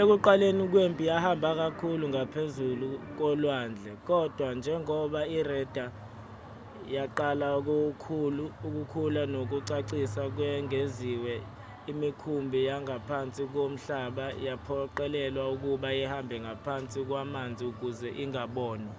ekuqaleni 0.00 0.64
kwempi 0.72 1.02
yahamba 1.10 1.50
kakhulu 1.60 2.04
ngaphezu 2.12 2.64
kolwandle 3.18 3.90
kodwa 4.08 4.48
njengoba 4.58 5.20
ireda 5.38 5.86
yaqala 6.96 7.46
ukukhula 8.66 9.22
nokucacisa 9.34 10.20
okwengeziwe 10.28 11.34
imikhumbi 11.90 12.58
yangaphansi 12.68 13.42
komhlaba 13.52 14.26
yaphoqelelwa 14.46 15.44
ukuba 15.54 15.88
ihambe 16.02 16.36
ngaphansi 16.44 16.98
kwamanzi 17.08 17.62
ukuze 17.70 18.08
ingabonwa 18.22 18.94